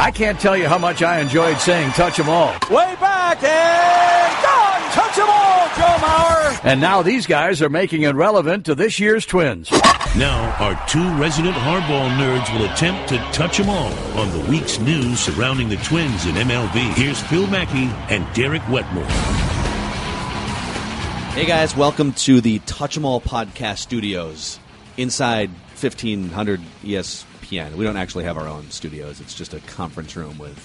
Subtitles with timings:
[0.00, 2.54] I can't tell you how much I enjoyed saying touch 'em all.
[2.70, 4.92] Way back and gone.
[4.92, 6.60] Touch 'em all, Joe Mauer.
[6.64, 9.70] And now these guys are making it relevant to this year's Twins.
[10.16, 14.78] Now, our two resident hardball nerds will attempt to touch them all on the week's
[14.78, 16.80] news surrounding the Twins in MLB.
[16.94, 19.04] Here's Phil Mackey and Derek Wetmore.
[21.34, 24.58] Hey guys, welcome to the Touch 'em All podcast studios
[24.96, 25.50] inside
[25.82, 27.74] 1500 ESPN.
[27.74, 29.20] We don't actually have our own studios.
[29.20, 30.58] It's just a conference room with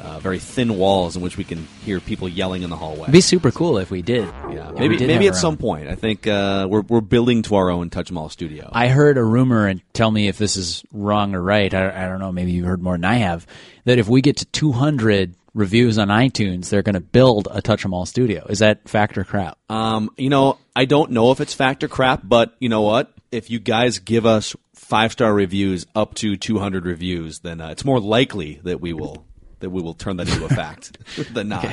[0.00, 3.02] uh, very thin walls in which we can hear people yelling in the hallway.
[3.02, 4.24] It'd be super cool if we did.
[4.50, 5.56] yeah, maybe did maybe at some own.
[5.58, 5.88] point.
[5.88, 8.70] I think uh, we're we're building to our own Touch 'em All studio.
[8.72, 11.72] I heard a rumor, and tell me if this is wrong or right.
[11.74, 12.32] I, I don't know.
[12.32, 13.46] Maybe you've heard more than I have.
[13.84, 17.84] That if we get to 200 reviews on iTunes, they're going to build a Touch
[17.84, 18.46] 'em All studio.
[18.48, 19.58] Is that fact or crap?
[19.68, 23.12] Um, you know, I don't know if it's fact or crap, but you know what?
[23.32, 27.84] If you guys give us five star reviews up to 200 reviews, then uh, it's
[27.84, 29.24] more likely that we will
[29.60, 30.96] that we will turn that into a fact
[31.34, 31.68] than not.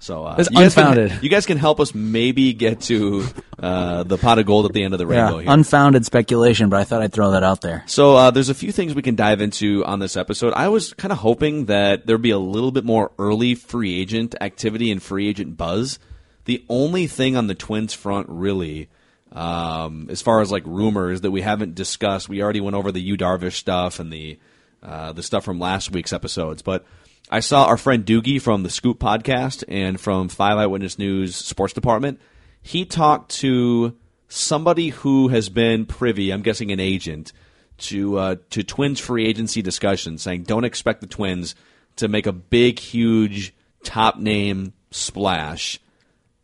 [0.00, 1.22] So uh, It's you guys can- unfounded.
[1.22, 3.24] you guys can help us maybe get to
[3.58, 5.38] uh, the pot of gold at the end of the rainbow.
[5.38, 5.48] here.
[5.50, 7.84] unfounded speculation, but I thought I'd throw that out there.
[7.86, 10.54] So uh, there's a few things we can dive into on this episode.
[10.54, 14.34] I was kind of hoping that there'd be a little bit more early free agent
[14.40, 15.98] activity and free agent buzz.
[16.46, 18.88] The only thing on the Twins front, really,
[19.32, 23.00] um, as far as like rumors that we haven't discussed, we already went over the
[23.00, 24.38] Yu Darvish stuff and the
[24.82, 26.84] uh, the stuff from last week's episodes, but.
[27.32, 31.72] I saw our friend Doogie from the Scoop podcast and from Five Eyewitness News Sports
[31.72, 32.20] Department.
[32.60, 37.32] He talked to somebody who has been privy, I'm guessing an agent,
[37.78, 41.54] to uh, to Twins free agency discussions, saying don't expect the Twins
[41.96, 45.78] to make a big, huge top name splash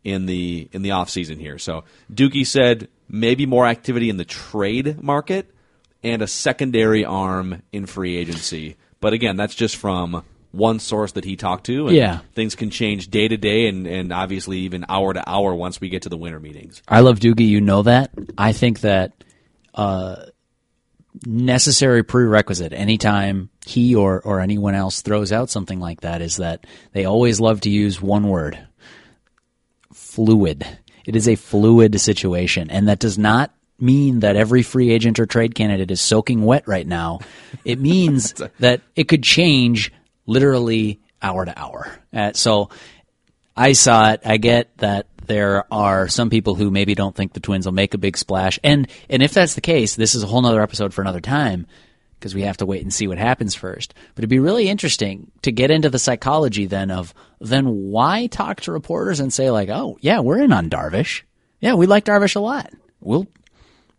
[0.07, 1.57] in the in the off season here.
[1.59, 5.53] So Doogie said maybe more activity in the trade market
[6.01, 8.77] and a secondary arm in free agency.
[9.01, 11.87] But again, that's just from one source that he talked to.
[11.87, 12.19] And Yeah.
[12.33, 15.89] things can change day to day and, and obviously even hour to hour once we
[15.89, 16.81] get to the winter meetings.
[16.87, 17.47] I love Doogie.
[17.47, 18.11] You know that.
[18.37, 19.11] I think that
[19.73, 20.15] uh,
[21.25, 26.65] necessary prerequisite anytime he or, or anyone else throws out something like that is that
[26.93, 28.57] they always love to use one word
[30.17, 30.65] fluid.
[31.05, 32.71] It is a fluid situation.
[32.71, 36.67] And that does not mean that every free agent or trade candidate is soaking wet
[36.67, 37.19] right now.
[37.63, 39.93] It means that it could change
[40.25, 41.99] literally hour to hour.
[42.11, 42.71] Uh, so
[43.55, 44.21] I saw it.
[44.25, 47.93] I get that there are some people who maybe don't think the Twins will make
[47.93, 50.93] a big splash, and and if that's the case, this is a whole nother episode
[50.93, 51.67] for another time
[52.19, 53.93] because we have to wait and see what happens first.
[54.15, 58.61] But it'd be really interesting to get into the psychology then of then why talk
[58.61, 61.21] to reporters and say like, oh yeah, we're in on Darvish.
[61.61, 62.71] Yeah, we like Darvish a lot.
[62.99, 63.27] We'll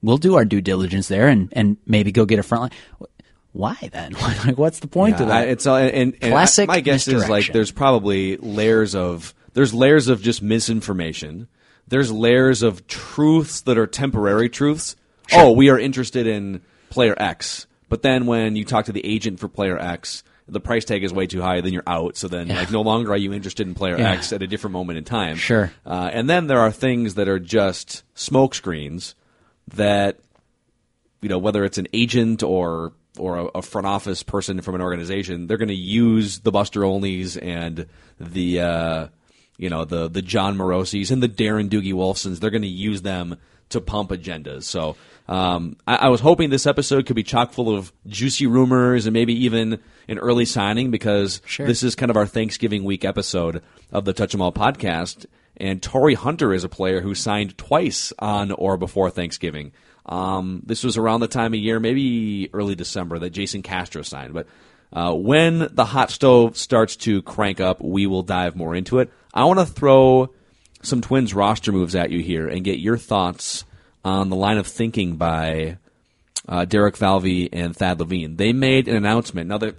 [0.02, 3.08] we'll do our due diligence there and and maybe go get a front line.
[3.52, 4.12] Why then?
[4.46, 5.36] like, what's the point Yeah, of that?
[5.48, 9.34] I- it's all, and, and I- Classic my guess is like there's probably layers of
[9.54, 11.48] there's layers of just misinformation.
[11.88, 14.94] There's layers of truths that are temporary truths.
[15.32, 19.40] Oh, we are interested in player X, but then when you talk to the agent
[19.40, 21.60] for player X, the price tag is way too high.
[21.60, 22.16] Then you're out.
[22.16, 24.12] So then, like, no longer are you interested in player Yeah.
[24.12, 25.36] X at a different moment in time.
[25.36, 25.70] Sure.
[25.84, 29.14] Uh, and then there are things that are just smoke screens
[29.74, 30.18] that
[31.20, 34.80] you know whether it's an agent or or a, a front office person from an
[34.80, 37.86] organization, they're going to use the Buster Olneys and
[38.18, 39.08] the uh,
[39.56, 42.40] you know the the Jon Morosi's and the Darren Doogie Wolfsons.
[42.40, 43.36] They're going to use them
[43.70, 44.62] to pump agendas.
[44.64, 44.96] So
[45.28, 49.12] um, I, I was hoping this episode could be chock full of juicy rumors and
[49.12, 49.78] maybe even
[50.08, 51.66] an early signing because Sure.
[51.66, 53.62] this is kind of our Thanksgiving week episode
[53.92, 55.26] of the Touch 'Em All podcast.
[55.58, 59.72] And Torii Hunter is a player who signed twice on or before Thanksgiving.
[60.06, 64.32] Um, this was around the time of year, maybe early December, that Jason Castro signed.
[64.32, 64.46] But
[64.92, 69.10] uh, when the hot stove starts to crank up, we will dive more into it.
[69.34, 70.30] I want to throw
[70.80, 73.64] some Twins roster moves at you here and get your thoughts
[74.04, 75.78] on the line of thinking by
[76.48, 78.36] uh, Derek Falvey and Thad Levine.
[78.36, 79.48] They made an announcement.
[79.48, 79.72] Now, they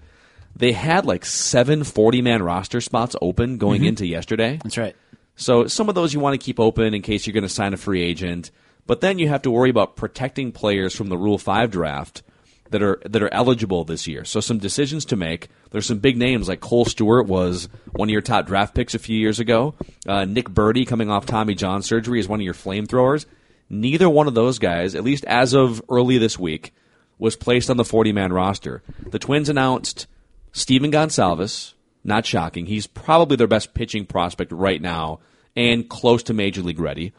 [0.56, 4.60] they had like seven 40 man roster spots open going into yesterday.
[4.64, 4.96] That's right.
[5.36, 7.74] So some of those you want to keep open in case you're going to sign
[7.74, 8.52] a free agent.
[8.86, 12.24] But then you have to worry about protecting players from the Rule 5 draft
[12.72, 14.26] that are that are eligible this year.
[14.26, 15.48] So some decisions to make.
[15.72, 19.00] There's some big names like Kohl Stewart was one of your top draft picks a
[19.00, 19.76] few years ago.
[20.08, 23.26] Uh, Nick Burdi coming off Tommy John surgery is one of your flamethrowers.
[23.70, 26.74] Neither one of those guys, at least as of early this week,
[27.18, 28.82] was placed on the 40 man roster.
[29.06, 30.08] The Twins announced
[30.52, 31.74] Stephen Gonsalves.
[32.04, 32.66] Not shocking.
[32.66, 35.20] He's probably their best pitching prospect right now
[35.56, 37.12] and close to major league ready.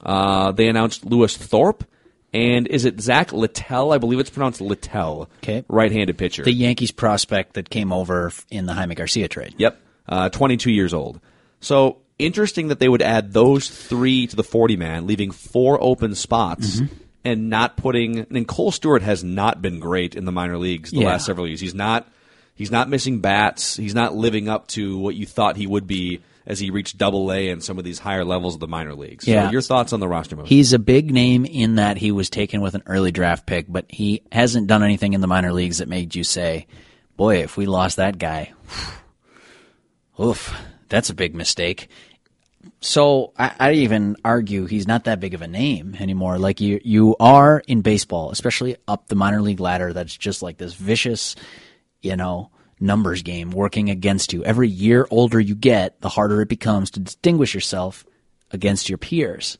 [0.00, 1.84] Uh, they announced Lewis Thorpe
[2.32, 3.92] And is it Zach Littell?
[3.92, 5.28] I believe it's pronounced Littell.
[5.42, 5.64] Okay.
[5.68, 6.44] Right-handed pitcher.
[6.44, 9.54] The Yankees prospect that came over in the Jaime Garcia trade.
[9.58, 9.80] Yep.
[10.08, 11.20] Uh, 22 years old.
[11.60, 16.14] So interesting that they would add those three to the 40 man, leaving four open
[16.14, 16.94] spots Mm-hmm.
[17.24, 18.20] and not putting.
[18.20, 21.06] And Kohl Stewart has not been great in the minor leagues the Yeah.
[21.08, 21.60] last several years.
[21.60, 22.06] He's not.
[22.54, 23.76] He's not missing bats.
[23.76, 27.32] He's not living up to what you thought he would be as he reached Double
[27.32, 29.24] A and some of these higher levels of the minor leagues.
[29.24, 29.50] So Yeah.
[29.50, 30.46] your thoughts on the roster move?
[30.48, 33.86] He's a big name in that he was taken with an early draft pick, but
[33.88, 36.66] he hasn't done anything in the minor leagues that made you say,
[37.16, 38.52] boy, if we lost that guy,
[40.20, 40.54] oof,
[40.88, 41.88] that's a big mistake.
[42.80, 46.38] So I, I even argue he's not that big of a name anymore.
[46.38, 49.92] Like you, you are in baseball, especially up the minor league ladder.
[49.92, 51.36] That's just like this vicious,
[52.00, 52.50] you know,
[52.80, 54.42] numbers game working against you.
[54.44, 58.06] Every year older you get, the harder it becomes to distinguish yourself
[58.50, 59.58] against your peers.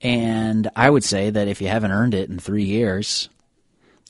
[0.00, 3.30] And I would say that if you haven't earned it in three years,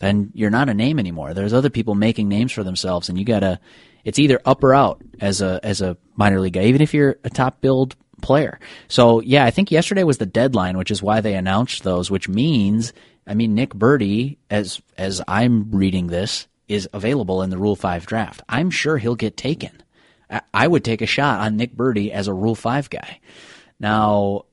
[0.00, 1.34] then you're not a name anymore.
[1.34, 3.60] There's other people making names for themselves, and you gotta.
[4.04, 7.16] It's either up or out as a as a minor league guy, even if you're
[7.24, 8.58] a top billed player.
[8.88, 12.10] So yeah, I think yesterday was the deadline, which is why they announced those.
[12.10, 12.92] Which means,
[13.26, 18.06] I mean, Nick Burdi, as as I'm reading this, is available in the Rule Five
[18.06, 18.42] draft.
[18.48, 19.82] I'm sure he'll get taken.
[20.30, 23.20] I, I would take a shot on Nick Burdi as a Rule Five guy.
[23.78, 24.46] Now,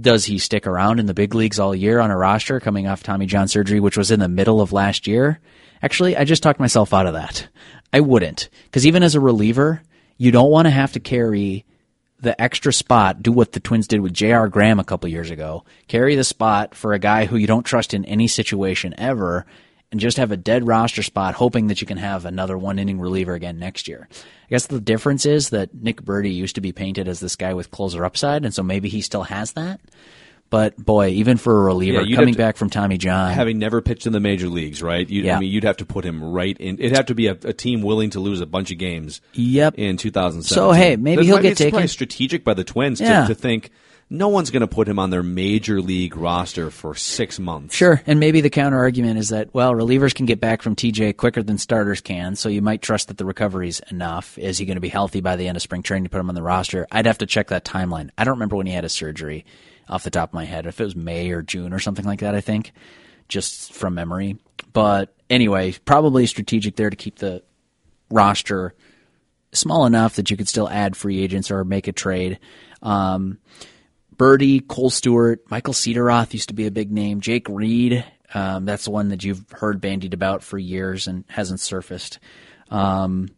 [0.00, 3.02] does he stick around in the big leagues all year on a roster coming off
[3.02, 5.40] Tommy John surgery, which was in the middle of last year?
[5.82, 7.48] Actually, I just talked myself out of that.
[7.92, 8.48] I wouldn't.
[8.64, 9.82] Because even as a reliever,
[10.16, 11.66] you don't want to have to carry
[12.24, 14.48] the extra spot, do what the Twins did with J.R.
[14.48, 15.64] Graham a couple years ago.
[15.86, 19.46] Carry the spot for a guy who you don't trust in any situation ever,
[19.92, 22.98] and just have a dead roster spot, hoping that you can have another one inning
[22.98, 24.08] reliever again next year.
[24.10, 27.54] I guess the difference is that Nick Burdi used to be painted as this guy
[27.54, 29.80] with closer upside, and so maybe he still has that.
[30.50, 33.80] But boy, even for a reliever Yeah, coming to- back from Tommy John, Having never
[33.80, 35.08] pitched in the major leagues, right?
[35.08, 35.36] You, Yeah.
[35.36, 36.78] I mean, you'd have to put him right in.
[36.78, 39.20] It'd have to be a, a team willing to lose a bunch of games.
[39.32, 39.74] Yep.
[39.78, 40.54] In 2007.
[40.54, 41.88] So, hey, maybe he'll get it's probably taken.
[41.88, 43.22] strategic by the Twins Yeah.
[43.22, 43.70] to, to think
[44.10, 47.74] no one's going to put him on their major league roster for six months.
[47.74, 51.16] Sure, and maybe the counter argument is that well, relievers can get back from TJ
[51.16, 54.36] quicker than starters can, so you might trust that the recovery's enough.
[54.38, 56.28] Is he going to be healthy by the end of spring training to put him
[56.28, 56.86] on the roster?
[56.92, 58.10] I'd have to check that timeline.
[58.16, 59.46] I don't remember when he had his surgery
[59.88, 60.66] off the top of my head.
[60.66, 62.72] If it was May or June or something like that, I think,
[63.28, 64.38] just from memory.
[64.72, 67.42] But anyway, probably strategic there to keep the
[68.10, 68.74] roster
[69.52, 72.38] small enough that you could still add free agents or make a trade.
[72.82, 73.38] Um,
[74.16, 77.20] Burdi, Kohl Stewart, Michael Cederoth used to be a big name.
[77.20, 81.60] Jake Reed, um, that's the one that you've heard bandied about for years and hasn't
[81.60, 82.18] surfaced.
[82.70, 83.28] Um,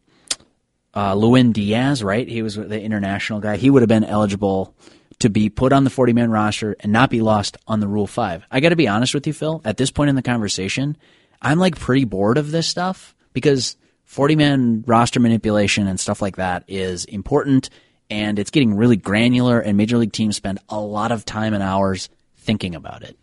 [0.94, 2.26] uh, Lewin Diaz, right?
[2.26, 3.56] He was the international guy.
[3.56, 4.74] He would have been eligible
[5.26, 8.06] to be put on the 40 man roster and not be lost on the Rule
[8.06, 8.44] 5.
[8.50, 9.60] I got to be honest with you, Phil.
[9.64, 10.96] At this point in the conversation,
[11.42, 16.36] I'm like pretty bored of this stuff because 40 man roster manipulation and stuff like
[16.36, 17.70] that is important
[18.08, 21.62] and it's getting really granular, and major league teams spend a lot of time and
[21.62, 23.16] hours thinking about it.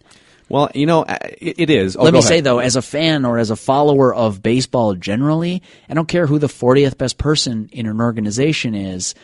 [0.49, 1.95] Well, you know, it, it is.
[1.95, 2.27] Oh, Let me ahead.
[2.27, 6.27] say though, as a fan or as a follower of baseball generally, I don't care
[6.27, 9.15] who the 40th best person in an organization is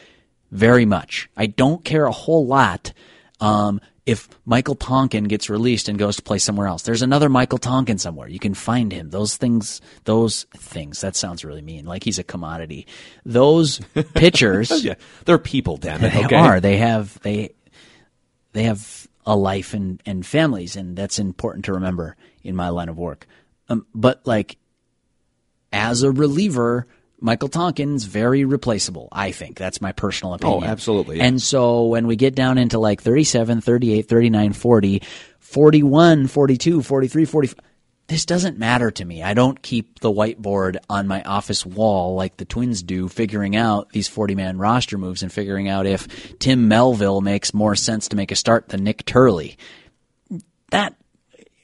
[0.52, 1.30] very much.
[1.38, 2.94] I don't care a whole lot
[3.40, 6.82] um, if Michael Tonkin gets released and goes to play somewhere else.
[6.82, 8.28] There's another Michael Tonkin somewhere.
[8.28, 9.12] You can find him.
[9.12, 12.88] Those things, those things, that sounds really mean, like he's a commodity.
[13.26, 13.80] Those
[14.16, 14.96] pitchers Yeah,
[15.26, 16.12] they're people, damn it.
[16.14, 16.36] they Okay.
[16.36, 16.60] are.
[16.60, 17.52] They have they
[18.54, 22.90] they have a life and and families, and that's important to remember in my line
[22.90, 23.28] of work.
[23.68, 24.58] Um, but like
[25.72, 26.88] as a reliever,
[27.22, 29.10] Michael Tonkin's very replaceable.
[29.12, 30.64] I think that's my personal oh, opinion.
[30.64, 31.20] Oh, absolutely.
[31.20, 35.02] And so when we get down into like 37, 38, 39, 40,
[35.40, 37.66] 41, 42, 43, 45
[38.10, 39.22] this doesn't matter to me.
[39.22, 43.92] I don't keep the whiteboard on my office wall like the Twins do, figuring out
[43.92, 48.16] these 40 man roster moves and figuring out if Tim Melville makes more sense to
[48.16, 49.58] make a start than Nik Turley.
[50.72, 50.96] That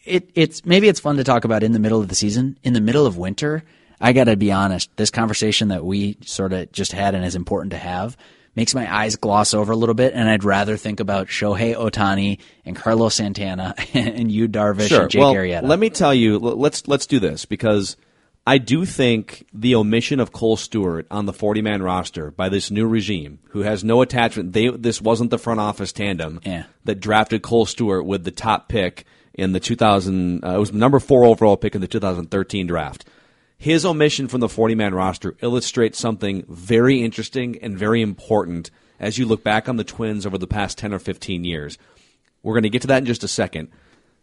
[0.05, 2.59] it it's maybe it's fun to talk about in the middle of the season.
[2.63, 3.63] In the middle of winter,
[3.99, 7.35] I got to be honest, this conversation that we sort of just had and is
[7.35, 8.17] important to have
[8.55, 12.39] makes my eyes gloss over a little bit and I'd rather think about Shohei Ohtani
[12.65, 15.01] and Carlos Santana and Yu Darvish Sure.
[15.03, 15.63] and Jake well, Arrieta.
[15.63, 16.39] let me tell you.
[16.39, 17.97] Let's let's do this because
[18.47, 22.69] I do think the omission of Kohl Stewart on the 40 man roster by this
[22.71, 24.53] new regime, who has no attachment.
[24.53, 26.63] They this wasn't the front office tandem Yeah.
[26.85, 30.45] that drafted Kohl Stewart with the top pick in the 2000.
[30.45, 33.03] Uh, it was number four overall pick in the 2013 draft.
[33.57, 38.69] His omission from the 40 man roster illustrates something very interesting and very important
[38.99, 41.77] as you look back on the Twins over the past 10 or 15 years.
[42.43, 43.69] We're going to get to that in just a second.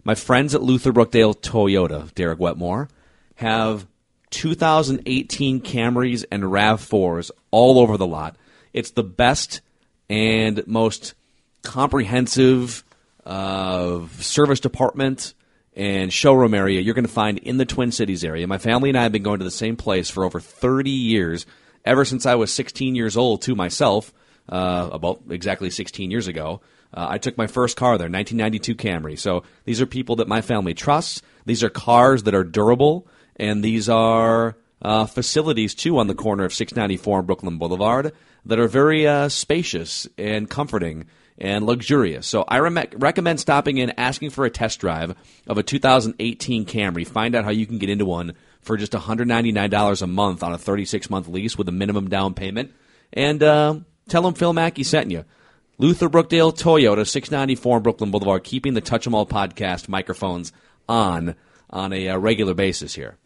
[0.04, 2.88] My friends at Luther Brookdale Toyota, Derek Wetmore,
[3.36, 3.86] have
[4.30, 8.36] 2018 Camrys and RAV4s all over the lot.
[8.72, 9.60] It's the best
[10.08, 11.14] and most
[11.62, 12.84] comprehensive
[13.24, 15.34] uh, service department
[15.74, 18.46] and showroom area you're going to find in the Twin Cities area.
[18.46, 21.46] My family and I have been going to the same place for over 30 years,
[21.84, 24.12] ever since I was 16 years old, to myself,
[24.48, 26.60] uh, about exactly 16 years ago.
[26.94, 29.18] Uh, I took my first car there, 1992 Camry.
[29.18, 31.22] So these are people that my family trusts.
[31.46, 36.44] These are cars that are durable, and these are uh, facilities too on the corner
[36.44, 38.12] of 694 and Brooklyn Boulevard
[38.44, 41.06] that are very uh, spacious and comforting
[41.38, 42.26] and luxurious.
[42.26, 45.14] So I re- recommend stopping in, asking for a test drive
[45.46, 47.06] of a 2018 Camry.
[47.06, 50.58] Find out how you can get into one for just $199 a month on a
[50.58, 52.72] 36 month lease with a minimum down payment.
[53.12, 55.24] And uh, tell them Phil Mackey sent you.
[55.78, 60.52] Luther Brookdale Toyota, 694 Brooklyn Boulevard, keeping the Touch 'em All podcast microphones
[60.88, 61.34] on
[61.70, 63.16] on a uh, regular basis here.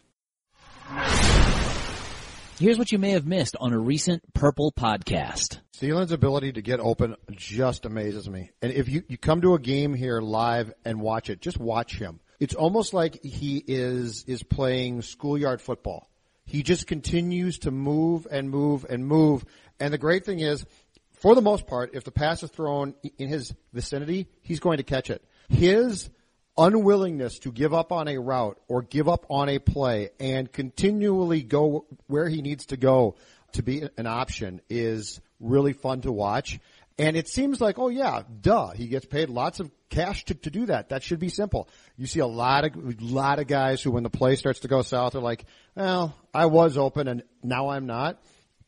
[2.59, 5.59] Here's what you may have missed on a recent Purple podcast.
[5.77, 8.49] Thielen's ability to get open just amazes me.
[8.63, 11.99] And if you, you come to a game here live and watch it, just watch
[11.99, 12.19] him.
[12.39, 16.09] It's almost like he is is playing schoolyard football.
[16.45, 19.45] He just continues to move and move and move.
[19.79, 20.65] And the great thing is,
[21.11, 24.83] for the most part, if the pass is thrown in his vicinity, he's going to
[24.83, 25.23] catch it.
[25.47, 26.09] His
[26.57, 31.43] unwillingness to give up on a route or give up on a play and continually
[31.43, 33.15] go where he needs to go
[33.53, 36.59] to be an option is really fun to watch.
[36.99, 40.49] And it seems like, oh yeah, duh, he gets paid lots of cash to, to
[40.49, 40.89] do that.
[40.89, 41.69] That should be simple.
[41.95, 44.81] You see a lot of, lot of guys who when the play starts to go
[44.81, 45.45] south are like,
[45.75, 48.19] well, I was open and now I'm not.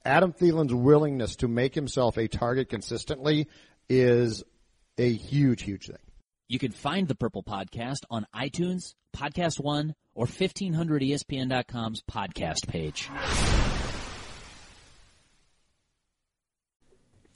[0.06, 3.48] Adam Thielen's willingness to make himself a target consistently
[3.90, 4.44] is
[4.98, 5.98] a huge, huge thing.
[6.52, 13.08] You can find the Purple Podcast on iTunes, Podcast One, or 1500ESPN.com's podcast page.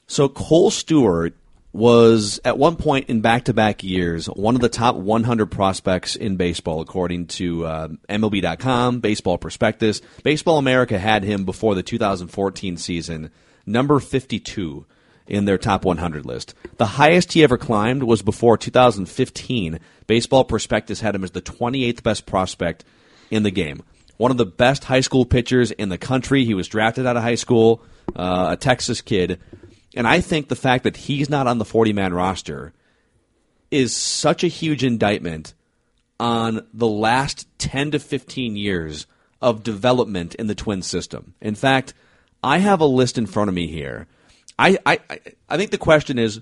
[0.07, 1.35] So Kohl Stewart
[1.71, 6.81] was at one point in back-to-back years one of the top 100 prospects in baseball,
[6.81, 10.01] according to uh, MLB.com, Baseball Prospectus.
[10.23, 13.29] Baseball America had him before the 2014 season,
[13.67, 14.87] number 52
[15.27, 16.53] in their top 100 list.
[16.77, 19.79] The highest he ever climbed was before 2015.
[20.07, 22.83] Baseball Prospectus had him as the 28th best prospect
[23.31, 23.83] in the game.
[24.17, 26.45] One of the best high school pitchers in the country.
[26.45, 27.81] He was drafted out of high school,
[28.15, 29.39] uh, a Texas kid.
[29.95, 32.73] And I think the fact that he's not on the 40 man roster
[33.71, 35.53] is such a huge indictment
[36.19, 39.07] on the last 10 to 15 years
[39.41, 41.33] of development in the twin system.
[41.41, 41.93] In fact,
[42.43, 44.07] I have a list in front of me here
[44.57, 44.99] I, I,
[45.49, 46.41] I think the question is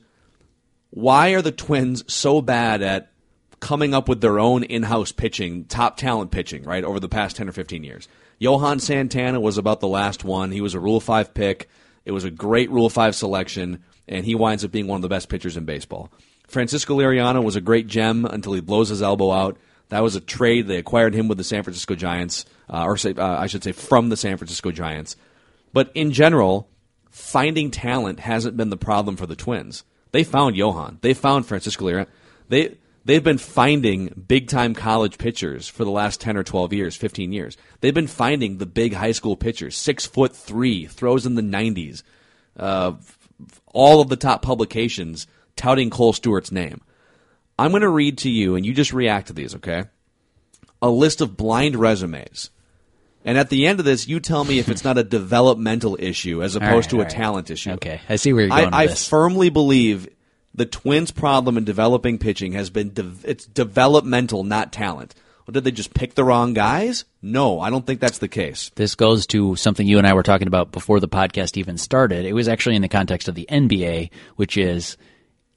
[0.89, 3.12] why are the Twins so bad at
[3.60, 7.48] coming up with their own in-house pitching, top talent pitching, right, over the past 10
[7.48, 8.08] or 15 years?
[8.39, 10.51] Johan Santana was about the last one.
[10.51, 11.70] He was a Rule 5 pick.
[12.06, 15.10] It was a great Rule 5 selection, and he winds up being one of the
[15.10, 16.12] best pitchers in baseball.
[16.48, 19.58] Francisco Liriano was a great gem until he blows his elbow out.
[19.89, 20.68] That was a trade.
[20.68, 23.72] They acquired him with the San Francisco Giants, uh, or say, uh, I should say
[23.72, 25.15] from the San Francisco Giants.
[25.72, 26.68] But in general,
[27.12, 29.84] finding talent hasn't been the problem for the Twins.
[30.12, 30.98] They found Johan.
[31.01, 32.08] They found Francisco Lira.
[32.50, 36.96] They they've been finding big time college pitchers for the last ten or twelve years,
[36.96, 37.58] fifteen years.
[37.82, 42.03] They've been finding the big high school pitchers, six foot three, throws in the nineties.
[42.58, 42.94] Uh,
[43.74, 46.82] all of the top publications touting Kohl Stewart's name.
[47.58, 49.86] I'm going to read to you, and you just react to these, okay?
[50.82, 52.50] A list of blind resumes
[53.24, 56.42] and at the end of this, you tell me if it's not a developmental issue
[56.42, 57.10] as opposed right, to a right.
[57.10, 57.72] talent issue.
[57.72, 58.74] Okay, I see where you're going.
[58.74, 60.08] I, I firmly believe
[60.54, 65.13] the Twins' problem in developing pitching has been de- it's developmental, not talent.
[65.46, 67.06] Well, did they just pick the wrong guys?
[67.22, 68.72] No, I don't think that's the case.
[68.75, 72.25] This goes to something you and I were talking about before the podcast even started.
[72.25, 74.98] It was actually in the context of the NBA, which is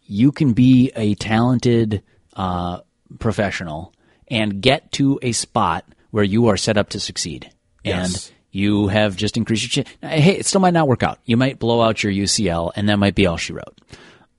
[0.03, 2.03] you can be a talented
[2.35, 2.81] uh,
[3.19, 3.93] professional
[4.29, 7.51] and get to a spot where you are set up to succeed
[7.85, 9.97] and you have just increased your chance.
[10.01, 11.19] Hey, it still might not work out.
[11.25, 13.81] You might blow out your UCL, and that might be all she wrote.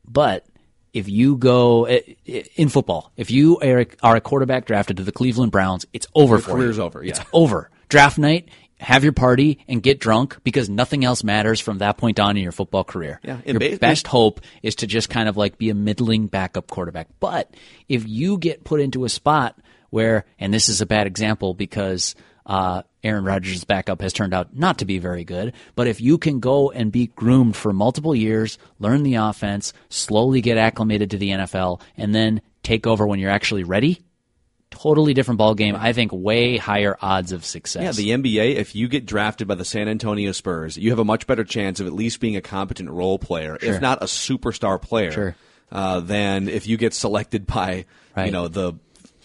[0.08, 0.46] But
[0.94, 5.12] if you go eh, eh, in football, if you are a quarterback drafted to the
[5.12, 6.84] Cleveland Browns, it's over your for career's you.
[6.84, 7.04] over.
[7.04, 7.10] Yeah.
[7.10, 7.70] It's over.
[7.90, 8.50] Draft night,
[8.80, 12.44] have your party and get drunk because nothing else matters from that point on in
[12.44, 13.20] your football career.
[13.24, 16.68] Yeah, your base- best hope is to just kind of like be a middling backup
[16.68, 17.08] quarterback.
[17.20, 17.54] But
[17.90, 19.58] if you get put into a spot
[19.90, 24.56] where, and this is a bad example because uh, Aaron Rodgers' backup has turned out
[24.56, 25.54] not to be very good.
[25.76, 30.42] But if you can go and be groomed for multiple years, learn the offense, slowly
[30.42, 34.02] get acclimated to the NFL, and then take over when you're actually ready,
[34.72, 35.76] totally different ball game.
[35.76, 37.84] I think way higher odds of success.
[37.84, 41.06] Yeah, the NBA, if you get drafted by the San Antonio Spurs, you have a
[41.06, 43.74] much better chance of at least being a competent role player, Sure.
[43.74, 45.36] if not a superstar player, Sure.
[45.72, 47.86] uh, than if you get selected by,
[48.18, 48.74] you know, the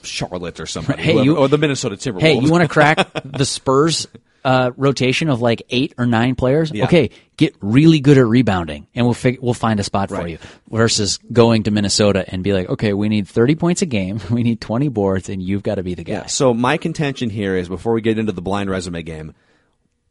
[0.03, 2.21] Charlotte or somebody, Hey, whoever- you- or the Minnesota Timberwolves.
[2.23, 4.07] Hey, you want to crack the Spurs
[4.45, 6.71] uh, rotation of like eight or nine players?
[6.73, 6.85] Yeah.
[6.85, 10.39] Okay, get really good at rebounding, and we'll fig- we'll find a spot for you.
[10.71, 14.43] Versus going to Minnesota and be like, okay, we need thirty points a game, we
[14.43, 16.13] need twenty boards, and you've got to be the guy.
[16.13, 16.27] Yeah.
[16.27, 19.35] So my contention here is before we get into the blind resume game,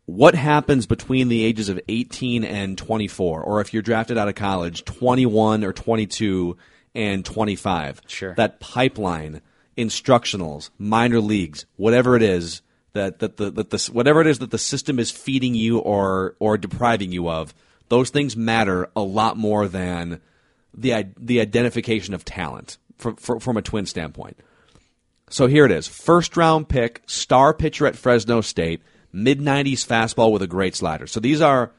[0.05, 4.33] what happens between the ages of 18 and 24, or if you're drafted out of
[4.35, 6.57] college, 21 or 22
[6.95, 8.01] and 25?
[8.07, 8.33] Sure.
[8.33, 9.41] That pipeline,
[9.79, 12.61] instructionals, minor leagues, whatever it is
[12.93, 16.35] that that the that the whatever it is that the system is feeding you or
[16.39, 17.53] or depriving you of,
[17.87, 20.21] those things matter a lot more than
[20.73, 24.37] the the identification of talent from from a twin standpoint.
[25.29, 25.87] So here it is.
[25.87, 28.81] First round pick, star pitcher at Fresno State,
[29.13, 31.07] mid 90s fastball with a great slider.
[31.07, 31.71] So these are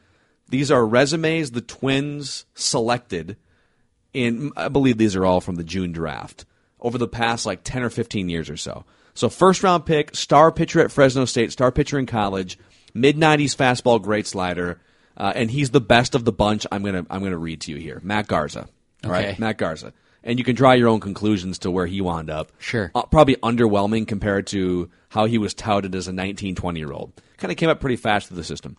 [0.49, 3.37] these are resumes the Twins selected
[4.15, 6.45] in I believe these are all from the June draft
[6.81, 8.85] over the past like 10 or 15 years or so.
[9.15, 12.59] So first round pick, star pitcher at Fresno State, star pitcher in college,
[12.95, 14.81] mid 90s fastball, great slider.
[15.17, 16.67] Uh, and he's the best of the bunch.
[16.73, 18.01] I'm gonna I'm gonna read to you here.
[18.03, 18.69] Matt Garza,
[19.05, 19.37] All right, Okay.
[19.39, 19.93] Matt Garza,
[20.25, 22.53] and you can draw your own conclusions to where he wound up.
[22.59, 22.91] Sure.
[22.95, 27.13] Uh, probably underwhelming compared to how he was touted as a 19, 20 year old.
[27.37, 28.79] Kind of came up pretty fast through the system.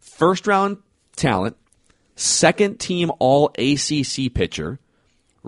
[0.00, 0.78] First round
[1.16, 1.56] talent,
[2.16, 4.78] second team All ACC pitcher,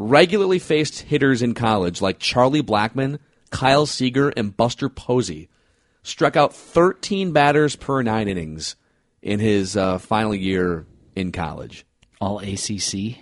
[0.00, 3.19] regularly faced hitters in college like Charlie Blackmon,
[3.50, 5.50] Kyle Seager, and Buster Posey.
[6.02, 8.76] Struck out 13 batters per nine innings
[9.21, 11.85] in his uh, final year in college.
[12.19, 13.19] All ACC.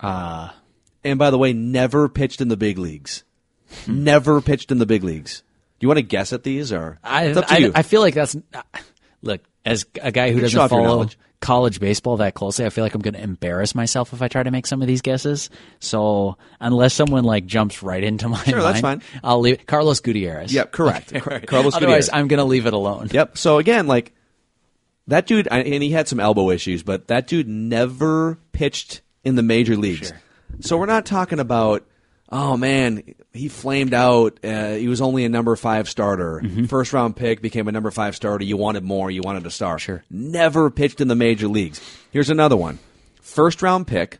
[0.00, 3.24] And by the way, never pitched in the big leagues.
[3.86, 5.42] never pitched in the big leagues.
[5.78, 7.72] Do you want to guess at these or I, it's up to I, you?
[7.74, 8.34] I feel like that's
[9.22, 11.08] look as a guy who doesn't follow
[11.40, 12.64] college baseball that closely.
[12.64, 14.88] I feel like I'm going to embarrass myself if I try to make some of
[14.88, 15.50] these guesses.
[15.80, 19.02] So unless someone like jumps right into my Sure, mind, that's fine.
[19.22, 20.52] I'll leave Carlos Gutierrez.
[20.52, 21.12] Yep, correct.
[21.16, 21.46] Okay, right.
[21.46, 22.10] Carlos Otherwise, Gutierrez.
[22.12, 23.08] I'm going to leave it alone.
[23.10, 23.36] Yep.
[23.36, 24.14] So again, like
[25.08, 29.42] that dude, and he had some elbow issues, but that dude never pitched in the
[29.42, 30.08] major leagues.
[30.08, 30.20] Sure.
[30.60, 31.84] So we're not talking about,
[32.30, 34.38] oh man, he flamed out.
[34.44, 36.42] Uh, he was only a number five starter.
[36.68, 38.44] First round pick became a number five starter.
[38.44, 39.10] You wanted more.
[39.10, 39.78] You wanted a star.
[39.78, 40.04] Sure.
[40.10, 41.80] Never pitched in the major leagues.
[42.10, 42.78] Here's another one.
[43.20, 44.18] First round pick,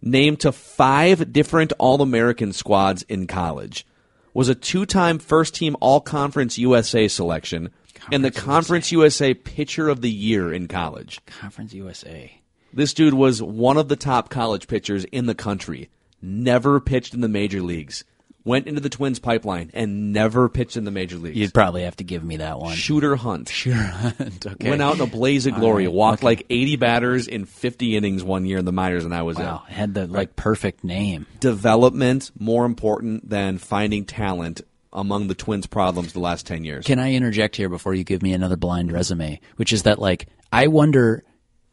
[0.00, 3.86] named to five different All American squads in college,
[4.34, 7.70] was a two time first team All Conference USA selection,
[8.12, 11.20] and the Conference USA Pitcher of the Year in college.
[11.26, 12.40] Conference USA.
[12.72, 15.88] This dude was one of the top college pitchers in the country,
[16.22, 18.04] never pitched in the major leagues,
[18.44, 21.36] went into the Twins pipeline, and never pitched in the major leagues.
[21.36, 22.74] You'd probably have to give me that one.
[22.74, 23.48] Shooter Hunt.
[23.48, 23.74] Sure.
[24.20, 24.70] okay.
[24.70, 26.26] Went out in a blaze of glory, right, walked okay.
[26.26, 29.64] like 80 batters in 50 innings one year in the minors, and I was Wow,
[29.68, 29.74] in.
[29.74, 31.26] had the like perfect name.
[31.40, 36.86] development more important than finding talent among the Twins' problems the last 10 years.
[36.86, 39.40] Can I interject here before you give me another blind resume?
[39.56, 41.22] Which is that like I wonder,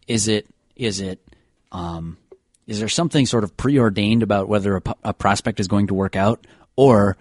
[0.07, 1.19] is it is it
[1.71, 2.17] um,
[2.67, 6.15] is there something sort of preordained about whether a, a prospect is going to work
[6.15, 7.17] out, or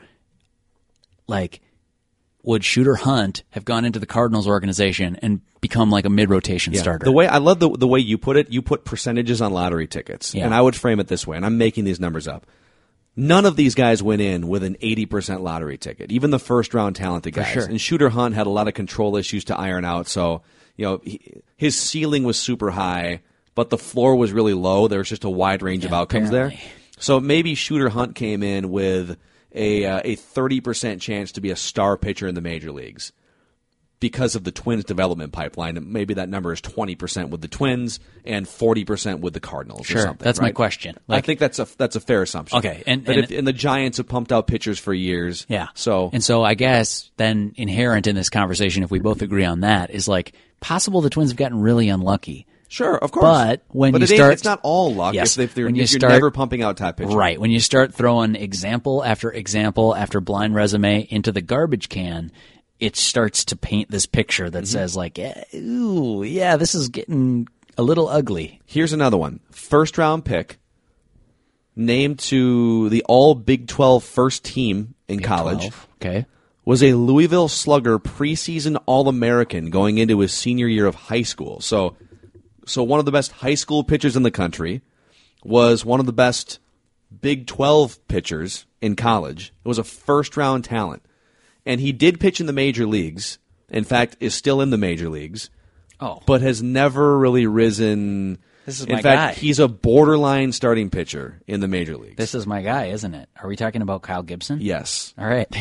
[1.26, 1.61] like
[2.42, 6.74] would Shooter Hunt have gone into the Cardinals organization and become like a mid rotation
[6.74, 7.04] starter?
[7.04, 9.87] The way I love the the way you put it, you put percentages on lottery
[9.87, 10.44] tickets, Yeah.
[10.44, 12.46] and I would frame it this way, and I'm making these numbers up.
[13.16, 16.96] None of these guys went in with an 80% lottery ticket, even the first round
[16.96, 17.46] talented guys.
[17.46, 17.64] sure.
[17.64, 20.42] And Shooter Hunt had a lot of control issues to iron out, so
[20.76, 23.20] you know he, his ceiling was super high,
[23.55, 24.88] but the floor was really low.
[24.88, 26.53] There was just a wide range of Yeah, outcomes there.
[26.99, 29.17] So maybe Shooter Hunt came in with
[29.55, 33.12] a uh, a 30% chance to be a star pitcher in the major leagues
[34.01, 35.79] because of the Twins development pipeline.
[35.93, 40.03] Maybe that number is 20% with the Twins and 40% with the Cardinals or Sure,
[40.03, 40.25] something.
[40.25, 40.55] that's my right?
[40.55, 40.97] question.
[41.09, 42.59] I think that's a that's a fair assumption.
[42.59, 45.47] Okay, and- and- if, and the Giants have pumped out pitchers for years.
[45.49, 45.69] Yeah.
[45.75, 49.61] So and so I guess then inherent in this conversation, if we both agree on
[49.61, 52.47] that, is like possible the Twins have gotten really unlucky.
[52.74, 53.24] Sure, of course.
[53.24, 55.14] But when but you it start- it's not all luck.
[55.14, 57.14] Yes, if, if they're, when you if you're start- never pumping out top pitchers.
[57.14, 57.40] Right.
[57.40, 62.32] When you start throwing example after example after blind resume into the garbage can,
[62.80, 67.48] it starts to paint this picture that says like, eh, ooh, yeah, this is getting
[67.78, 68.60] a little ugly.
[68.66, 70.58] Here's another one: first round pick,
[71.76, 75.60] named to the All Big 12 first team in college.
[75.60, 75.88] 12.
[76.02, 76.26] Okay.
[76.64, 81.60] was a Louisville Slugger preseason All American going into his senior year of high school.
[81.60, 81.96] So,
[82.66, 84.83] so one of the best high school pitchers in the country
[85.42, 86.59] was one of the best
[87.20, 89.53] Big 12 pitchers in college.
[89.64, 91.05] It was a first round talent.
[91.66, 93.38] And he did pitch in the major leagues.
[93.68, 95.50] In fact, is still in the major leagues,
[96.00, 98.38] Oh, but has never really risen.
[98.66, 99.40] This is in my fact, guy.
[99.40, 102.16] he's a borderline starting pitcher in the major leagues.
[102.16, 103.29] this is my guy, isn't it?
[103.42, 104.59] Are we talking about Kyle Gibson?
[104.61, 105.12] yes.
[105.18, 105.46] All right.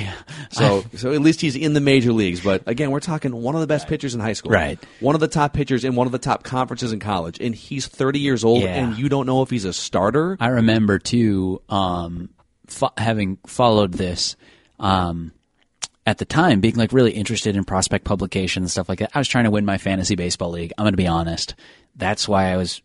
[0.52, 2.40] So, so at least he's in the major leagues.
[2.42, 4.52] But again, we're talking one of the best pitchers in high school.
[4.52, 4.78] Right.
[5.00, 7.40] One of the top pitchers in one of the top conferences in college.
[7.42, 8.76] And he's 30 years old, Yeah.
[8.76, 10.38] and you don't know if he's a starter.
[10.40, 12.30] I remember too, um,
[12.68, 14.36] fo- having followed this,
[14.80, 15.32] um,
[16.06, 19.10] at the time being like really interested in prospect publication and stuff like that.
[19.16, 20.72] I was trying to win my fantasy baseball league.
[20.78, 21.56] I'm going to be honest.
[21.96, 22.82] That's why I was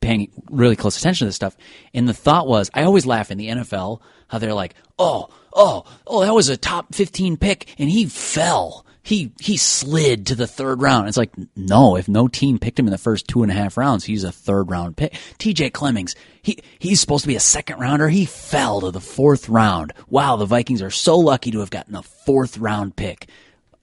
[0.00, 1.56] paying really close attention to this stuff.
[1.94, 5.84] And the thought was, I always laugh in the NFL how they're like, oh, oh,
[6.06, 8.84] oh, that was a top 15 pick and he fell.
[9.02, 11.08] He, he slid to the third round.
[11.08, 13.78] It's like, no, if no team picked him in the first two and a half
[13.78, 15.14] rounds, he's a third round pick.
[15.38, 18.10] TJ Clemmings, he, he's supposed to be a second rounder.
[18.10, 19.94] He fell to the fourth round.
[20.08, 20.36] Wow.
[20.36, 23.28] The Vikings are so lucky to have gotten a fourth round pick.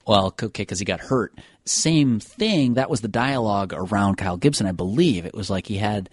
[0.06, 1.34] Well, okay, because he got hurt.
[1.66, 2.74] Same thing.
[2.74, 5.26] That was the dialogue around Kyle Gibson, I believe.
[5.26, 6.08] It was like he had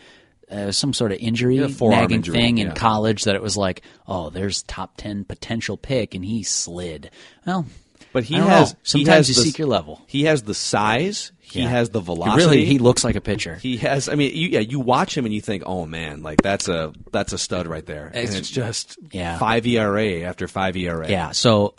[0.52, 2.74] uh, some sort of injury, Yeah, nagging injury, thing in yeah.
[2.74, 7.12] college that it was like, oh, there's top ten potential pick, and he slid.
[7.46, 7.66] Well,
[8.12, 8.74] But he has.
[8.74, 8.78] know.
[8.80, 10.02] he Sometimes has you the- seek your level.
[10.08, 11.32] He has the size.
[11.39, 11.70] He Yeah.
[11.70, 12.38] has the He velocity.
[12.44, 13.56] really, he looks like a pitcher.
[13.56, 14.10] He has.
[14.10, 14.60] I mean, you, yeah.
[14.60, 17.86] You watch him and you think, "Oh man, like that's a that's a stud right
[17.86, 19.38] there." And It's- it's just yeah.
[19.38, 21.08] five ERA after five ERA.
[21.10, 21.32] Yeah.
[21.32, 21.76] So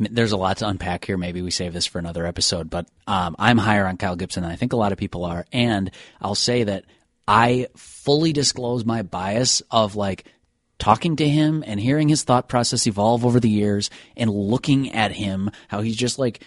[0.00, 1.18] there's a lot to unpack here.
[1.18, 2.70] Maybe we save this for another episode.
[2.70, 5.46] But um, I'm higher on Kyle Gibson than I think a lot of people are.
[5.52, 6.84] And I'll say that
[7.26, 10.24] I fully disclose my bias of like
[10.78, 15.12] talking to him and hearing his thought process evolve over the years and looking at
[15.12, 16.42] him, how he's just like,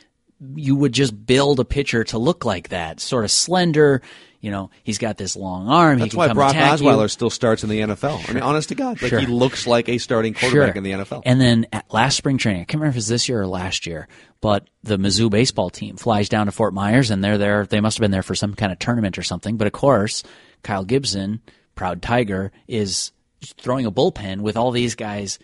[0.55, 4.01] you would just build a pitcher to look like that, sort of slender.
[4.41, 5.99] You know, he's got this long arm.
[5.99, 6.85] he That's can why come Brock attack you.
[6.87, 8.27] Osweiler still starts in the NFL.
[8.27, 9.19] I mean, honest to God, like Sure.
[9.19, 11.21] he looks like a starting quarterback in the NFL.
[11.25, 13.47] And then at last spring training, I can't remember if it was this year or
[13.47, 14.07] last year,
[14.41, 17.65] but the Mizzou baseball team flies down to Fort Myers and they're there.
[17.67, 19.57] They must have been there for some kind of tournament or something.
[19.57, 20.23] But of course,
[20.63, 21.41] Kyle Gibson,
[21.75, 23.11] proud Tiger, is
[23.57, 25.37] throwing a bullpen with all these guys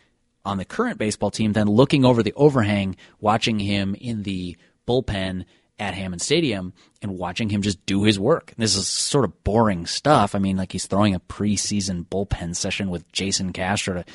[0.44, 4.58] on the current baseball team, then looking over the overhang, watching him in the
[4.88, 5.46] bullpen
[5.80, 8.54] at Hammond Stadium and watching him just do his work.
[8.58, 10.34] This is sort of boring stuff.
[10.34, 14.06] I mean, like he's throwing a preseason bullpen session with Jason Castro to,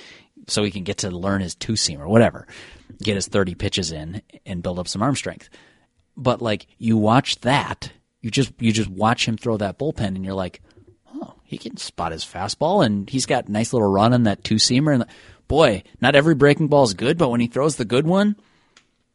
[0.49, 2.47] so he can get to learn his two seam or whatever,
[3.03, 5.49] get his 30 pitches in and build up some arm strength.
[6.17, 10.25] But like you watch that, you just you just watch him throw that bullpen and
[10.25, 10.61] you're like,
[11.15, 14.57] oh, he can spot his fastball and he's got nice little run on that two
[14.57, 14.95] seamer.
[14.95, 15.07] And
[15.47, 18.37] boy, not every breaking ball is good, but when he throws the good one,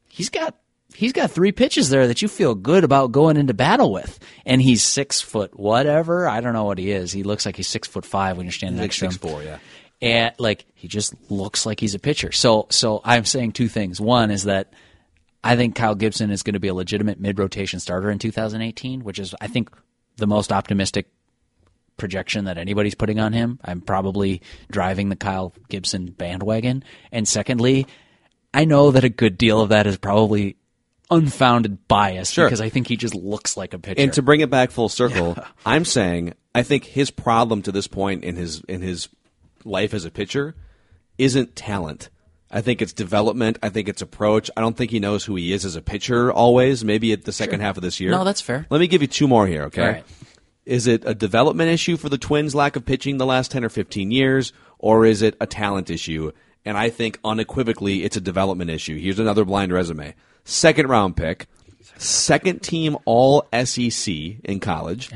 [0.08, 0.56] he's got
[0.94, 4.20] he's got three pitches there that you feel good about going into battle with.
[4.46, 6.28] And he's six foot whatever.
[6.28, 7.12] I don't know what he is.
[7.12, 9.12] He looks like he's six foot five when you're standing Like next to him.
[9.12, 9.60] six four, yeah.
[10.02, 12.32] And like he just looks like he's a pitcher.
[12.32, 14.00] So so I'm saying two things.
[14.00, 14.74] One is that
[15.44, 19.04] I think Kyle Gibson is going to be a legitimate mid rotation starter in 2018,
[19.04, 19.70] which is I think
[20.18, 21.10] the most optimistic
[21.98, 23.60] projection that anybody's putting on him.
[23.64, 26.84] I'm probably driving the Kyle Gibson bandwagon.
[27.12, 27.88] And secondly,
[28.54, 30.58] I know that a good deal of that is probably
[31.10, 32.46] unfounded bias Sure.
[32.48, 34.02] because I think he just looks like a pitcher.
[34.02, 37.88] And to bring it back full circle, I'm saying I think his problem to this
[37.88, 39.10] point in his in his
[39.64, 40.56] life as a pitcher
[41.18, 42.10] isn't talent.
[42.50, 43.60] I think it's development.
[43.62, 44.50] I think it's approach.
[44.56, 46.84] I don't think he knows who he is as a pitcher always.
[46.86, 48.12] Maybe at the second half of this year.
[48.12, 48.66] No, that's fair.
[48.70, 49.82] Let me give you two more here, okay?
[49.88, 50.04] Right.
[50.66, 53.70] Is it a development issue for the Twins' lack of pitching the last 10 or
[53.70, 56.32] 15 years, or is it a talent issue?
[56.66, 58.98] And I think unequivocally it's a development issue.
[58.98, 60.14] Here's another blind resume.
[60.50, 61.48] Second round pick,
[61.98, 65.12] second team all SEC in college,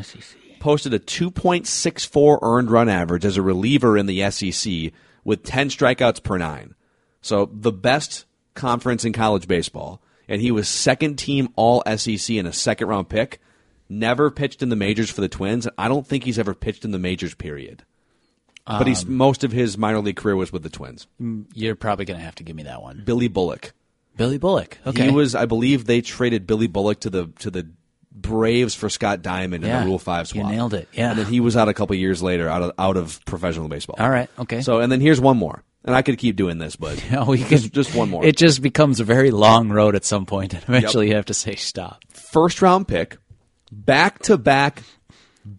[0.60, 4.92] posted a 2.64 earned run average as a reliever in the SEC
[5.24, 6.76] with 10 strikeouts per nine.
[7.22, 10.02] So the best conference in college baseball.
[10.28, 13.40] And he was second team all SEC in a second round pick.
[13.88, 15.66] Never pitched in the majors for the Twins.
[15.78, 17.84] I don't think he's ever pitched in the majors, period.
[18.66, 21.08] but he's um, most of his minor league career was with the Twins.
[21.22, 23.04] Mm, you're probably going to have to give me that one.
[23.06, 23.74] Billy Bullock.
[24.22, 24.78] Billy Bullock.
[24.86, 25.06] Okay.
[25.06, 27.68] He was, I believe, they traded Billy Bullock to the to the
[28.14, 30.52] Braves for Scott Diamond in the Rule Five you swap.
[30.52, 30.88] nailed it.
[30.94, 31.10] Yeah.
[31.12, 33.96] and then he was out a couple years later, out of out of professional baseball.
[34.00, 34.62] All right, okay.
[34.62, 37.38] So, and then here's one more, and I could keep doing this, but No, we
[37.44, 38.24] just, could- just one more.
[38.26, 41.34] It just becomes a very long road at some point, and eventually you have to
[41.34, 42.04] say stop.
[42.10, 43.18] first round pick,
[43.72, 44.84] back to back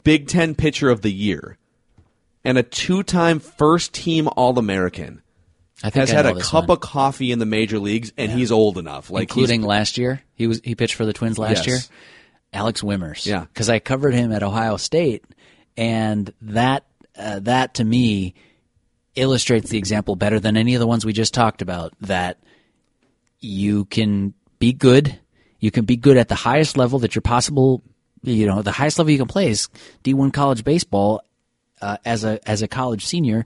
[0.05, 1.57] Big Ten pitcher of the year,
[2.45, 5.22] and a two time first team All American.
[5.85, 6.77] I think Has I had a cup one.
[6.77, 10.23] of coffee in the major leagues, and he's old enough, like including last year.
[10.35, 11.57] He was he pitched for the Twins Yes.
[11.57, 11.79] last year.
[12.53, 13.25] Alex Wimmers.
[13.27, 13.41] Yeah.
[13.47, 15.25] because I covered him at Ohio State,
[15.77, 16.85] and that
[17.19, 18.35] uh, that to me
[19.17, 22.39] illustrates the example better than any of the ones we just talked about that
[23.41, 25.19] you can be good.
[25.59, 27.83] You can be good at the highest level that you're possible.
[28.23, 29.69] You know, the highest level you can play is
[30.05, 31.23] D1 college baseball
[31.81, 33.45] uh, as a as a college senior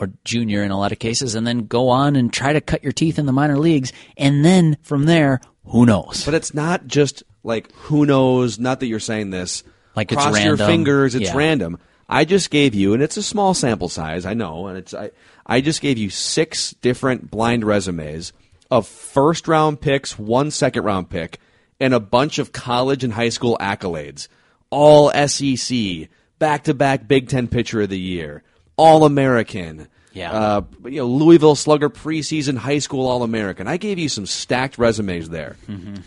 [0.00, 2.82] or junior in a lot of cases, and then go on and try to cut
[2.82, 6.24] your teeth in the minor leagues, and then from there, who knows?
[6.24, 8.58] But it's not just like who knows.
[8.58, 9.64] Not that you're saying this.
[9.96, 11.14] Like it's cross your fingers.
[11.14, 11.36] It's Yeah.
[11.36, 11.78] random.
[12.08, 14.24] I just gave you, and it's a small sample size.
[14.24, 15.10] I know, and it's I.
[15.44, 18.32] I just gave you six different blind resumes
[18.70, 21.38] of first round picks, one second round pick,
[21.80, 24.28] and a bunch of college and high school accolades.
[24.70, 26.08] All SEC,
[26.38, 28.42] back to back Big Ten Pitcher of the Year,
[28.78, 29.88] All American.
[30.14, 30.32] Yeah.
[30.32, 33.68] Uh, you know, Louisville Slugger preseason high school All American.
[33.68, 35.56] I gave you some stacked resumes there.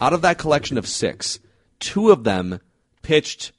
[0.02, 1.40] Out of that collection of six,
[1.80, 2.60] two of them
[3.04, 3.52] pitched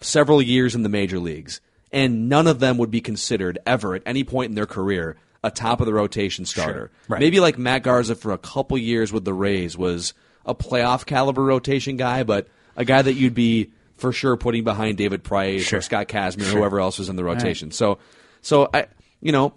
[0.00, 4.02] several years in the major leagues, and none of them would be considered ever at
[4.04, 6.90] any point in their career a top of the rotation starter.
[7.08, 7.20] Right.
[7.20, 10.12] Maybe like Matt Garza for a couple years with the Rays was
[10.44, 14.96] a playoff caliber rotation guy, but a guy that you'd be for sure putting behind
[14.96, 15.78] David Price Sure.
[15.78, 17.70] or Scott Kazmir, or whoever else was in the rotation.
[17.72, 17.98] So,
[18.42, 18.86] so I,
[19.20, 19.54] you know.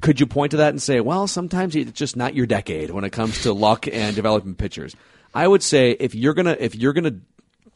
[0.00, 3.04] Could you point to that and say, well, sometimes it's just not your decade when
[3.04, 4.96] it comes to luck and developing pitchers?
[5.32, 7.20] I would say if you're gonna if you're gonna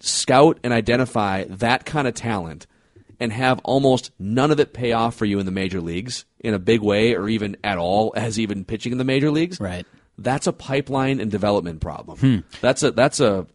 [0.00, 2.66] scout and identify that kind of talent
[3.20, 6.52] and have almost none of it pay off for you in the major leagues in
[6.52, 9.86] a big way or even at all as even pitching in the major leagues Right.
[10.18, 12.38] that's a pipeline and development problem hmm.
[12.60, 13.46] that's a that's a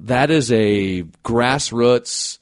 [0.00, 2.38] that is a grassroots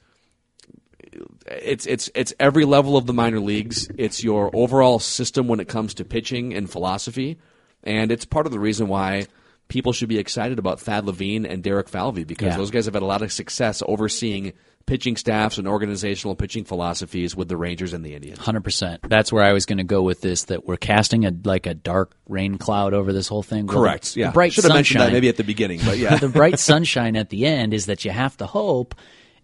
[1.46, 3.88] it's it's it's every level of the minor leagues.
[3.96, 7.38] It's your overall system when it comes to pitching and philosophy,
[7.82, 9.26] and it's part of the reason why
[9.68, 12.56] people should be excited about Thad Levine and Derek Falvey because Yeah.
[12.56, 14.52] those guys have had a lot of success overseeing
[14.86, 18.38] pitching staffs and organizational pitching philosophies with the Rangers and the Indians.
[18.38, 19.00] Hundred percent.
[19.08, 20.44] That's where I was going to go with this.
[20.44, 23.66] That we're casting a like a dark rain cloud over this whole thing.
[23.66, 24.14] Well, Correct.
[24.14, 26.16] the Yeah, bright should have mentioned that maybe at the beginning, but yeah.
[26.20, 28.94] the bright sunshine at the end is that you have to hope,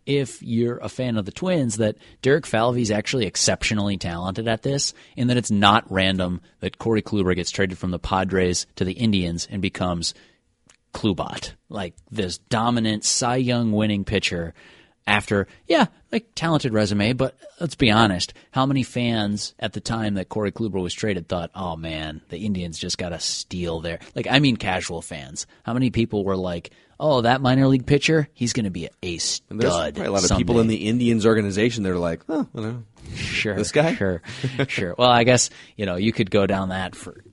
[0.07, 4.95] if you're a fan of the Twins, that Derek Falvey's actually exceptionally talented at this,
[5.17, 8.93] and that it's not random that Corey Kluber gets traded from the Padres to the
[8.93, 10.15] Indians and becomes
[10.93, 14.55] Klubot, like this dominant Cy Young winning pitcher.
[15.05, 18.35] After, yeah, like talented resume, but let's be honest.
[18.53, 22.39] How many fans at the time that Corey Kluber was traded thought, "Oh man, the
[22.39, 23.99] Indians just got a steal there"?
[24.15, 25.47] Like, I mean, casual fans.
[25.65, 28.93] How many people were like, "Oh, that minor league pitcher, he's going to be an
[29.03, 31.83] a stud." There's probably a lot of people in the Indians organization.
[31.83, 32.83] that are like, oh, you know,
[33.17, 33.95] sure this guy?
[33.97, 34.23] Sure,
[34.69, 34.95] sure.
[34.97, 37.25] Well, I guess you know you could go down that for.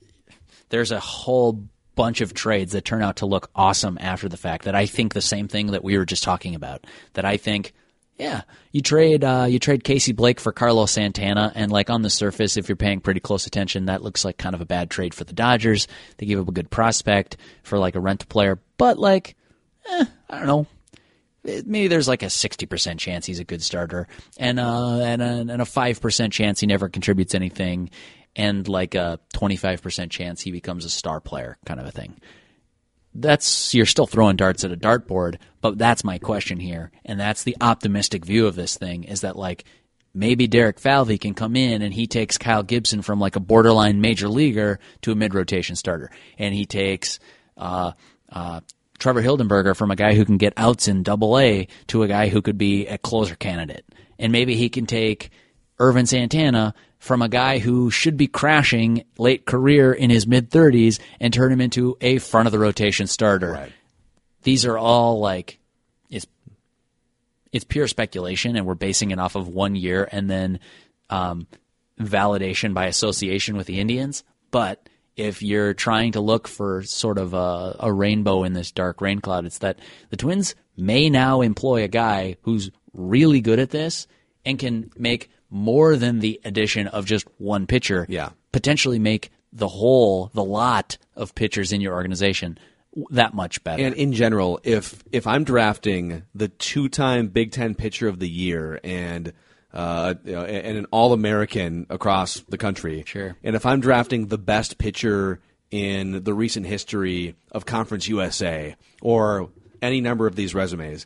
[0.69, 1.65] There's a whole
[1.99, 4.63] bunch of trades that turn out to look awesome after the fact.
[4.63, 6.87] That I think the same thing that we were just talking about.
[7.11, 7.73] That I think,
[8.17, 12.09] yeah, you trade uh, you trade Casey Blake for Carlos Santana, and like on the
[12.09, 15.13] surface, if you're paying pretty close attention, that looks like kind of a bad trade
[15.13, 15.89] for the Dodgers.
[16.15, 19.35] They give up a good prospect for like a rent player, but like,
[19.85, 20.67] eh, I don't know
[21.41, 25.61] maybe there's like a 60% chance he's a good starter and uh and a, and
[25.61, 27.89] a 5% chance he never contributes anything
[28.35, 32.19] and like a 25% chance he becomes a star player kind of a thing.
[33.13, 36.91] That's you're still throwing darts at a dartboard but that's my question here.
[37.05, 39.65] And that's the optimistic view of this thing is that like
[40.13, 44.01] maybe Derek Falvey can come in and he takes Kyle Gibson from like a borderline
[44.01, 46.11] major leaguer to a mid rotation starter.
[46.37, 47.19] And he takes
[47.57, 47.91] uh
[48.31, 48.61] uh
[48.99, 52.27] Trevor Hildenberger from a guy who can get outs in double A to a guy
[52.27, 53.85] who could be a closer candidate.
[54.17, 55.31] And maybe he can take
[55.79, 60.99] Ervin Santana from a guy who should be crashing late career in his mid 30s
[61.19, 63.51] and turn him into a front of the rotation starter.
[63.53, 63.71] Right.
[64.43, 65.59] These are all like
[66.09, 66.27] it's
[67.51, 70.59] it's pure speculation and we're basing it off of one year and then
[71.09, 71.47] um,
[71.99, 74.23] validation by association with the Indians.
[74.51, 79.01] But if you're trying to look for sort of a, a rainbow in this dark
[79.01, 83.69] rain cloud, it's that the Twins may now employ a guy who's really good at
[83.69, 84.07] this
[84.45, 88.05] and can make more than the addition of just one pitcher.
[88.09, 88.29] Yeah.
[88.51, 92.57] Potentially make the whole, the lot of pitchers in your organization
[93.11, 93.83] that much better.
[93.83, 98.79] And in general, if if I'm drafting the two-time Big Ten Pitcher of the Year
[98.83, 99.31] and
[99.71, 103.37] uh, you know, and an All-American across the country, Sure.
[103.43, 109.51] and if I'm drafting the best pitcher in the recent history of Conference USA or
[109.81, 111.05] any number of these resumes,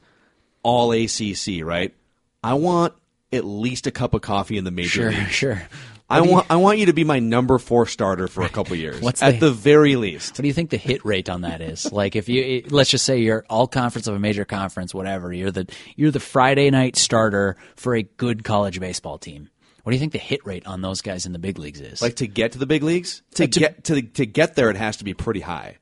[0.63, 1.93] All ACC, right?
[2.41, 2.93] I want
[3.33, 5.29] at least a cup of coffee in the major sure, league.
[5.29, 5.61] sure.
[6.09, 9.01] I want I want you to be my number four starter for a couple years,
[9.01, 10.33] What's at the- the very least.
[10.33, 11.91] What do you think the hit rate on that is?
[11.91, 15.33] Like if you let's just say you're all conference of a major conference, whatever.
[15.33, 19.49] You're the you're the Friday night starter for a good college baseball team.
[19.83, 22.01] What do you think the hit rate on those guys in the big leagues is?
[22.01, 24.75] Like to get to the big leagues, to, to- get to to get there, it
[24.77, 25.77] has to be pretty high.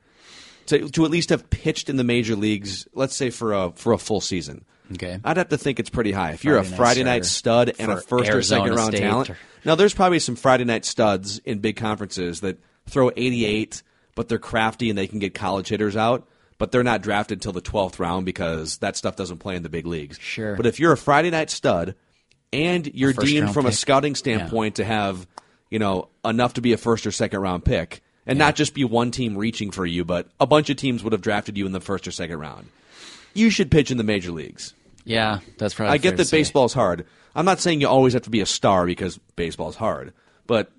[0.68, 3.92] To to at least have pitched in the major leagues, let's say for a for
[3.92, 4.64] a full season.
[4.94, 5.20] Okay.
[5.24, 6.32] I'd have to think it's pretty high.
[6.32, 9.02] If you're a Friday night Friday night stud and a first or second round State
[9.08, 9.30] talent.
[9.32, 12.58] or- Now, there's probably some Friday night studs in big conferences that
[12.90, 13.84] throw 88,
[14.16, 16.28] but they're crafty and they can get college hitters out.
[16.58, 19.70] But they're not drafted until the 12th round because that stuff doesn't play in the
[19.70, 20.20] big leagues.
[20.20, 20.56] Sure.
[20.56, 21.96] But if you're a Friday night stud
[22.54, 25.26] and you're deemed from a scouting standpoint to have,
[25.72, 28.84] you know, enough to be a first or second round pick and not just be
[28.84, 31.72] one team reaching for you, but a bunch of teams would have drafted you in
[31.72, 32.68] the first or second round.
[33.34, 34.74] You should pitch in the major leagues.
[35.12, 35.94] Yeah, that's probably.
[35.94, 37.06] I get that baseball's hard.
[37.36, 40.14] I'm not saying you always have to be a star because baseball's hard,
[40.48, 40.72] but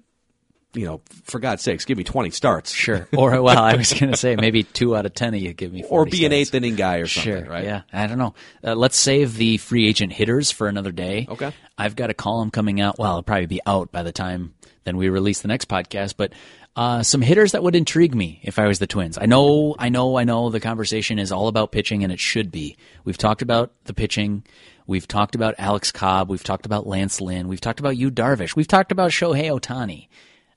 [0.75, 2.73] you know, for God's sakes, give me 20 starts.
[2.73, 3.07] Sure.
[3.17, 5.71] Or well, I was going to say maybe two out of ten of you give
[5.73, 5.83] me.
[5.83, 7.51] 40 Or be an eighth inning guy or something, Sure.
[7.51, 7.65] right?
[7.65, 7.83] Yeah.
[7.93, 8.35] I don't know.
[8.65, 11.27] Uh, let's save the free agent hitters for another day.
[11.29, 11.53] Okay.
[11.77, 12.99] I've got a column coming out.
[12.99, 16.15] Well, it'll probably be out by the time then we release the next podcast.
[16.17, 16.33] But
[16.75, 19.19] uh, some hitters that would intrigue me if I was the Twins.
[19.19, 20.49] I know, I know, I know.
[20.49, 22.77] The conversation is all about pitching, and it should be.
[23.05, 24.45] We've talked about the pitching.
[24.87, 26.31] We've talked about Alex Cobb.
[26.31, 27.49] We've talked about Lance Lynn.
[27.49, 28.57] We've talked about Yu Darvish.
[28.57, 30.09] We've talked about Shohei Ohtani.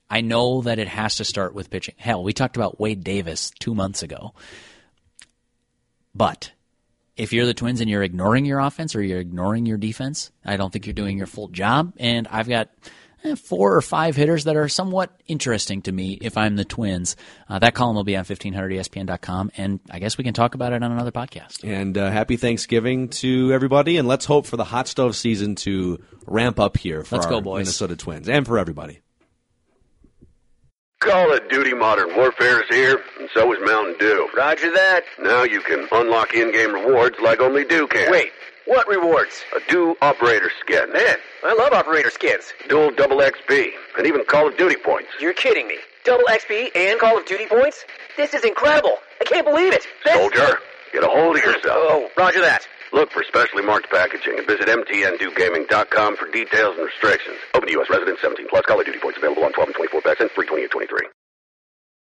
[0.10, 1.96] I know that it has to start with pitching.
[1.98, 4.34] Hell, we talked about Wade Davis two months ago.
[6.14, 6.52] But
[7.18, 10.58] if you're the Twins and you're ignoring your offense or you're ignoring your defense, I
[10.58, 11.94] don't think you're doing your full job.
[11.98, 12.70] And I've got
[13.36, 17.16] four or five hitters that are somewhat interesting to me if I'm the Twins.
[17.50, 20.84] Uh, that column will be on 1500ESPN.com, and I guess we can talk about it
[20.84, 21.64] on another podcast.
[21.64, 26.04] And uh, happy Thanksgiving to everybody, and let's hope for the hot stove season to
[26.28, 27.62] ramp up here for Let's our go, boys.
[27.62, 29.02] Minnesota Twins and for everybody.
[31.00, 34.28] Call of Duty Modern Warfare is here, and so is Mountain Dew.
[34.36, 35.02] Roger that.
[35.20, 38.10] Now you can unlock in-game rewards like only Dew can.
[38.12, 38.32] Wait,
[38.66, 39.44] what rewards?
[39.56, 40.92] A Dew Operator Skin.
[40.92, 42.54] Man, I love operator skins.
[42.68, 45.10] Dual double XP, and even Call of Duty points.
[45.20, 45.78] You're kidding me.
[46.04, 47.86] Double XP and Call of Duty points?
[48.18, 48.98] This is incredible.
[49.22, 49.86] I can't believe it.
[50.04, 50.60] This- Soldier,
[50.94, 51.64] get a hold of yourself.
[51.66, 52.68] Oh, roger that.
[52.94, 57.38] Look for specially marked packaging and visit mtndewgaming.com for details and restrictions.
[57.54, 57.90] Open to U.S.
[57.90, 58.64] residents 17 plus.
[58.66, 61.00] Call of Duty points available on 12 and 24 packs and free 28 23.